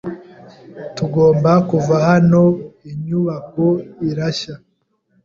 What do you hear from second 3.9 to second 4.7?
irashya.